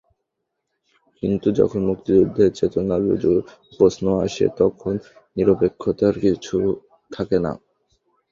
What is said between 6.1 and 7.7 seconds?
কিছু থাকে না।